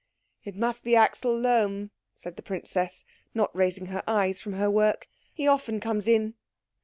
"It 0.43 0.55
must 0.55 0.83
be 0.83 0.95
Axel 0.95 1.37
Lohm," 1.37 1.91
said 2.15 2.35
the 2.35 2.41
princess, 2.41 3.05
not 3.35 3.55
raising 3.55 3.85
her 3.85 4.01
eyes 4.07 4.41
from 4.41 4.53
her 4.53 4.67
work. 4.67 5.07
"He 5.31 5.47
often 5.47 5.79
comes 5.79 6.07
in." 6.07 6.33